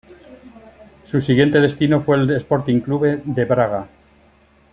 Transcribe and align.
Su 1.05 1.21
siguiente 1.21 1.59
destino 1.59 2.01
fue 2.01 2.17
el 2.17 2.31
Sporting 2.31 2.79
Clube 2.79 3.21
de 3.23 3.45
Braga. 3.45 3.87